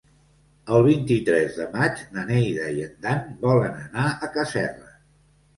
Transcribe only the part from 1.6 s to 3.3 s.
maig na Neida i en Dan